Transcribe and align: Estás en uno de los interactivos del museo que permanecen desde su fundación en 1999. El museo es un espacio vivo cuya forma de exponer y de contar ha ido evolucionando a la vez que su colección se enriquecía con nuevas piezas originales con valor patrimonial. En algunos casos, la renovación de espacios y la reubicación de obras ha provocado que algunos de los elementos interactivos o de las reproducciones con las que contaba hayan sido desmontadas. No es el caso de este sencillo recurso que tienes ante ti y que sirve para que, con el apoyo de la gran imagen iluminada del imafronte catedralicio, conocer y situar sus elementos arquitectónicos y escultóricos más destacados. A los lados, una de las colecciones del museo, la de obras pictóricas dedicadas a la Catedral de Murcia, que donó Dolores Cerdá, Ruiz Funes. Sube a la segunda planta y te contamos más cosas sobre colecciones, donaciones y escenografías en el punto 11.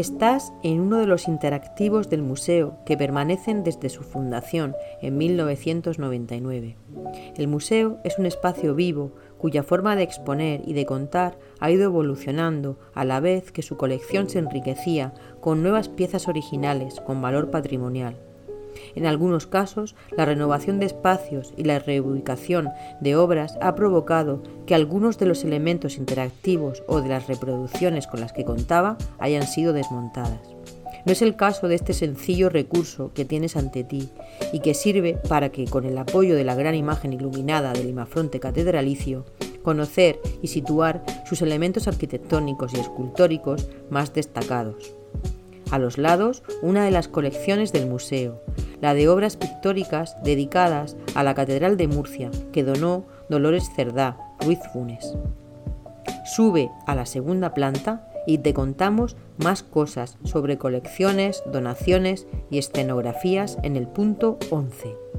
Estás 0.00 0.54
en 0.62 0.80
uno 0.80 0.96
de 0.96 1.06
los 1.06 1.28
interactivos 1.28 2.08
del 2.08 2.22
museo 2.22 2.78
que 2.86 2.96
permanecen 2.96 3.64
desde 3.64 3.90
su 3.90 4.02
fundación 4.02 4.74
en 5.02 5.18
1999. 5.18 6.76
El 7.36 7.48
museo 7.48 7.98
es 8.02 8.18
un 8.18 8.24
espacio 8.24 8.74
vivo 8.74 9.12
cuya 9.36 9.62
forma 9.62 9.96
de 9.96 10.04
exponer 10.04 10.62
y 10.64 10.72
de 10.72 10.86
contar 10.86 11.38
ha 11.58 11.70
ido 11.70 11.84
evolucionando 11.84 12.78
a 12.94 13.04
la 13.04 13.20
vez 13.20 13.52
que 13.52 13.60
su 13.60 13.76
colección 13.76 14.30
se 14.30 14.38
enriquecía 14.38 15.12
con 15.42 15.62
nuevas 15.62 15.90
piezas 15.90 16.28
originales 16.28 16.98
con 17.00 17.20
valor 17.20 17.50
patrimonial. 17.50 18.16
En 18.94 19.06
algunos 19.06 19.46
casos, 19.46 19.94
la 20.16 20.24
renovación 20.24 20.78
de 20.78 20.86
espacios 20.86 21.52
y 21.56 21.64
la 21.64 21.78
reubicación 21.78 22.68
de 23.00 23.16
obras 23.16 23.58
ha 23.60 23.74
provocado 23.74 24.42
que 24.66 24.74
algunos 24.74 25.18
de 25.18 25.26
los 25.26 25.44
elementos 25.44 25.96
interactivos 25.96 26.82
o 26.86 27.00
de 27.00 27.08
las 27.08 27.26
reproducciones 27.28 28.06
con 28.06 28.20
las 28.20 28.32
que 28.32 28.44
contaba 28.44 28.98
hayan 29.18 29.46
sido 29.46 29.72
desmontadas. 29.72 30.40
No 31.06 31.12
es 31.12 31.22
el 31.22 31.36
caso 31.36 31.66
de 31.66 31.76
este 31.76 31.94
sencillo 31.94 32.50
recurso 32.50 33.12
que 33.14 33.24
tienes 33.24 33.56
ante 33.56 33.84
ti 33.84 34.10
y 34.52 34.60
que 34.60 34.74
sirve 34.74 35.14
para 35.28 35.50
que, 35.50 35.64
con 35.64 35.84
el 35.84 35.96
apoyo 35.96 36.36
de 36.36 36.44
la 36.44 36.54
gran 36.54 36.74
imagen 36.74 37.12
iluminada 37.12 37.72
del 37.72 37.88
imafronte 37.88 38.38
catedralicio, 38.38 39.24
conocer 39.62 40.20
y 40.42 40.48
situar 40.48 41.04
sus 41.26 41.42
elementos 41.42 41.88
arquitectónicos 41.88 42.74
y 42.74 42.80
escultóricos 42.80 43.68
más 43.88 44.12
destacados. 44.12 44.99
A 45.70 45.78
los 45.78 45.98
lados, 45.98 46.42
una 46.62 46.84
de 46.84 46.90
las 46.90 47.08
colecciones 47.08 47.72
del 47.72 47.86
museo, 47.86 48.42
la 48.80 48.94
de 48.94 49.08
obras 49.08 49.36
pictóricas 49.36 50.16
dedicadas 50.22 50.96
a 51.14 51.22
la 51.22 51.34
Catedral 51.34 51.76
de 51.76 51.86
Murcia, 51.86 52.30
que 52.52 52.64
donó 52.64 53.04
Dolores 53.28 53.70
Cerdá, 53.74 54.16
Ruiz 54.40 54.58
Funes. 54.72 55.14
Sube 56.24 56.70
a 56.86 56.94
la 56.94 57.06
segunda 57.06 57.54
planta 57.54 58.08
y 58.26 58.38
te 58.38 58.52
contamos 58.54 59.16
más 59.38 59.62
cosas 59.62 60.18
sobre 60.24 60.58
colecciones, 60.58 61.42
donaciones 61.46 62.26
y 62.50 62.58
escenografías 62.58 63.58
en 63.62 63.76
el 63.76 63.86
punto 63.86 64.38
11. 64.50 65.09